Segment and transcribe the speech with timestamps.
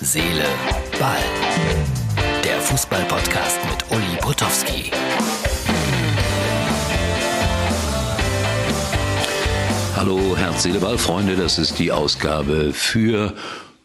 [0.00, 0.44] Seele,
[1.00, 1.16] Ball.
[2.44, 4.92] Der Fußball-Podcast mit Uli Potowski.
[9.96, 11.34] Hallo, Herz, Seele, Ball, Freunde.
[11.34, 13.34] Das ist die Ausgabe für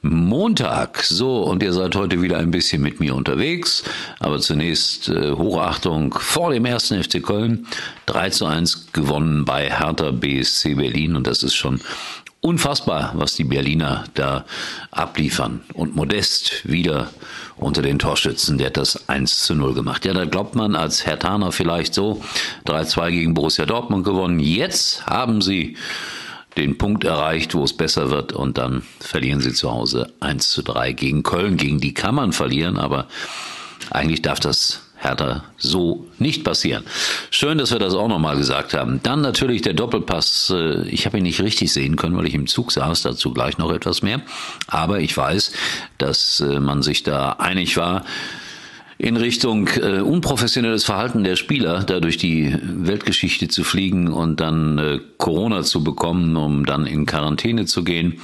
[0.04, 1.02] Montag.
[1.02, 3.84] So, und ihr seid heute wieder ein bisschen mit mir unterwegs.
[4.20, 7.66] Aber zunächst äh, Hochachtung vor dem ersten FC Köln.
[8.06, 11.16] 3 zu 1 gewonnen bei Hertha BSC Berlin.
[11.16, 11.82] Und das ist schon
[12.44, 14.44] unfassbar, was die Berliner da
[14.92, 15.62] abliefern.
[15.74, 17.10] Und Modest wieder
[17.56, 20.04] unter den Torschützen, der hat das 1 zu 0 gemacht.
[20.04, 22.22] Ja, da glaubt man als Herr Taner vielleicht so,
[22.66, 24.40] 3-2 gegen Borussia Dortmund gewonnen.
[24.40, 25.78] Jetzt haben sie
[26.58, 30.64] den Punkt erreicht, wo es besser wird und dann verlieren sie zu Hause 1 zu
[30.64, 31.56] 3 gegen Köln.
[31.56, 33.08] Gegen die kann man verlieren, aber
[33.90, 36.84] eigentlich darf das Hertha so nicht passieren.
[37.30, 39.00] Schön, dass wir das auch nochmal gesagt haben.
[39.04, 40.54] Dann natürlich der Doppelpass.
[40.56, 43.02] Äh, ich habe ihn nicht richtig sehen können, weil ich im Zug saß.
[43.04, 44.22] Dazu gleich noch etwas mehr.
[44.68, 45.52] Aber ich weiß,
[45.98, 48.06] dass äh, man sich da einig war,
[48.98, 54.78] in Richtung äh, unprofessionelles Verhalten der Spieler, da durch die Weltgeschichte zu fliegen und dann
[54.78, 58.20] äh, Corona zu bekommen, um dann in Quarantäne zu gehen.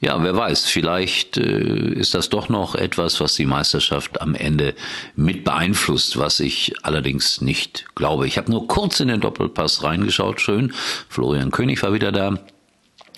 [0.00, 4.74] Ja, wer weiß, vielleicht äh, ist das doch noch etwas, was die Meisterschaft am Ende
[5.16, 8.26] mit beeinflusst, was ich allerdings nicht glaube.
[8.26, 10.72] Ich habe nur kurz in den Doppelpass reingeschaut, schön.
[11.08, 12.38] Florian König war wieder da.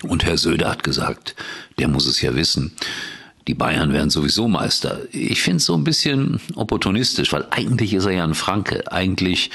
[0.03, 1.35] Und Herr Söder hat gesagt,
[1.77, 2.75] der muss es ja wissen
[3.47, 4.99] die Bayern werden sowieso Meister.
[5.11, 8.91] Ich finde es so ein bisschen opportunistisch, weil eigentlich ist er ja ein Franke.
[8.91, 9.49] Eigentlich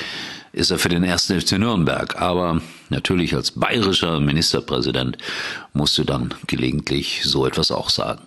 [0.53, 2.20] ist er für den ersten FC Nürnberg.
[2.20, 5.19] Aber natürlich als bayerischer Ministerpräsident
[5.75, 8.23] musst du dann gelegentlich so etwas auch sagen.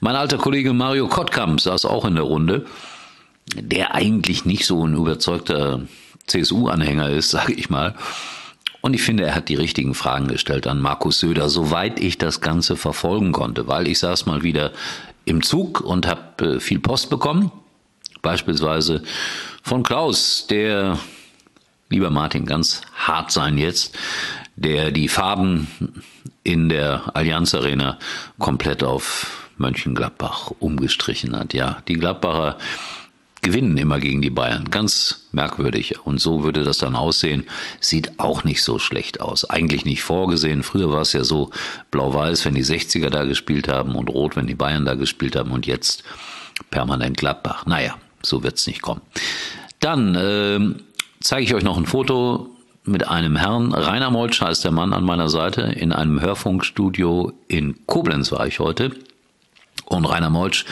[0.00, 2.66] Mein alter Kollege Mario Kottkamp saß auch in der Runde,
[3.54, 5.82] der eigentlich nicht so ein überzeugter
[6.26, 7.94] CSU-Anhänger ist, sage ich mal.
[8.80, 12.40] Und ich finde, er hat die richtigen Fragen gestellt an Markus Söder, soweit ich das
[12.40, 14.72] Ganze verfolgen konnte, weil ich saß mal wieder
[15.24, 17.50] im Zug und habe äh, viel Post bekommen,
[18.22, 19.02] beispielsweise
[19.62, 20.98] von Klaus, der,
[21.90, 23.96] lieber Martin, ganz hart sein jetzt,
[24.56, 25.68] der die Farben
[26.42, 27.98] in der Allianz Arena
[28.38, 31.52] komplett auf Mönchengladbach umgestrichen hat.
[31.52, 32.58] Ja, die Gladbacher
[33.48, 34.68] gewinnen immer gegen die Bayern.
[34.70, 36.04] Ganz merkwürdig.
[36.04, 37.44] Und so würde das dann aussehen.
[37.80, 39.48] Sieht auch nicht so schlecht aus.
[39.48, 40.62] Eigentlich nicht vorgesehen.
[40.62, 41.50] Früher war es ja so
[41.90, 45.50] blau-weiß, wenn die 60er da gespielt haben und rot, wenn die Bayern da gespielt haben
[45.52, 46.04] und jetzt
[46.70, 47.64] permanent Gladbach.
[47.64, 49.00] Naja, so wird's nicht kommen.
[49.80, 50.60] Dann äh,
[51.20, 52.50] zeige ich euch noch ein Foto
[52.84, 53.72] mit einem Herrn.
[53.72, 55.62] Rainer Moltsch heißt der Mann an meiner Seite.
[55.62, 58.90] In einem Hörfunkstudio in Koblenz war ich heute.
[59.86, 60.66] Und Rainer Moltsch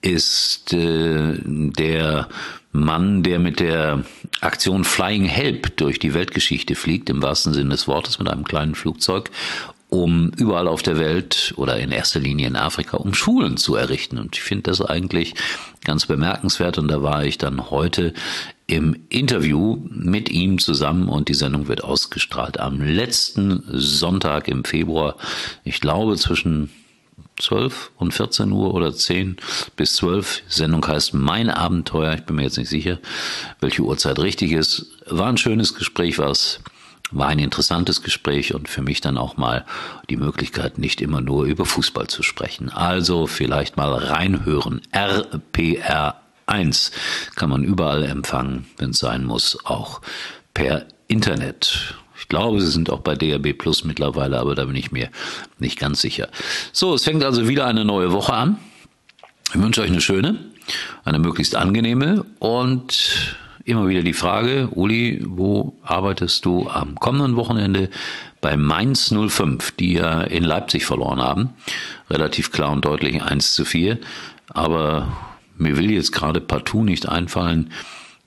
[0.00, 2.28] ist äh, der
[2.72, 4.04] Mann, der mit der
[4.40, 8.74] Aktion Flying Help durch die Weltgeschichte fliegt, im wahrsten Sinne des Wortes, mit einem kleinen
[8.74, 9.30] Flugzeug,
[9.88, 14.18] um überall auf der Welt oder in erster Linie in Afrika, um Schulen zu errichten.
[14.18, 15.34] Und ich finde das eigentlich
[15.84, 16.78] ganz bemerkenswert.
[16.78, 18.12] Und da war ich dann heute
[18.66, 25.16] im Interview mit ihm zusammen und die Sendung wird ausgestrahlt am letzten Sonntag im Februar.
[25.64, 26.68] Ich glaube zwischen
[27.38, 29.36] 12 und 14 Uhr oder 10
[29.76, 30.42] bis 12.
[30.48, 32.14] Die Sendung heißt Mein Abenteuer.
[32.14, 32.98] Ich bin mir jetzt nicht sicher,
[33.60, 34.86] welche Uhrzeit richtig ist.
[35.06, 36.60] War ein schönes Gespräch, war es.
[37.10, 39.64] War ein interessantes Gespräch und für mich dann auch mal
[40.10, 42.68] die Möglichkeit, nicht immer nur über Fußball zu sprechen.
[42.68, 44.82] Also vielleicht mal reinhören.
[44.92, 46.92] RPR 1
[47.34, 50.02] kann man überall empfangen, wenn es sein muss, auch
[50.52, 51.94] per Internet.
[52.18, 55.08] Ich glaube, sie sind auch bei DRB Plus mittlerweile, aber da bin ich mir
[55.58, 56.28] nicht ganz sicher.
[56.72, 58.58] So, es fängt also wieder eine neue Woche an.
[59.54, 60.38] Ich wünsche euch eine schöne,
[61.04, 67.90] eine möglichst angenehme und immer wieder die Frage, Uli, wo arbeitest du am kommenden Wochenende
[68.40, 71.50] bei Mainz 05, die ja in Leipzig verloren haben?
[72.10, 73.98] Relativ klar und deutlich 1 zu 4.
[74.48, 75.08] Aber
[75.56, 77.70] mir will jetzt gerade partout nicht einfallen,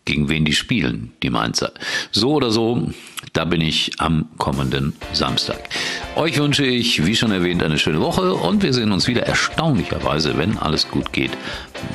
[0.06, 1.72] gegen wen die spielen, die Mainzer.
[2.12, 2.92] So oder so,
[3.34, 5.70] da bin ich am kommenden Samstag.
[6.16, 10.38] Euch wünsche ich, wie schon erwähnt, eine schöne Woche und wir sehen uns wieder erstaunlicherweise,
[10.38, 11.32] wenn alles gut geht,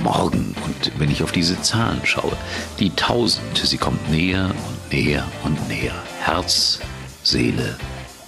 [0.03, 0.55] morgen.
[0.65, 2.37] Und wenn ich auf diese Zahlen schaue,
[2.79, 5.95] die 1000, sie kommt näher und näher und näher.
[6.21, 6.81] Herz,
[7.23, 7.77] Seele,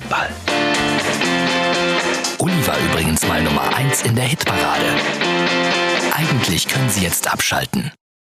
[0.08, 0.30] Ball.
[2.38, 4.86] Uli war übrigens mal Nummer 1 in der Hitparade.
[6.12, 7.92] Eigentlich können Sie jetzt abschalten.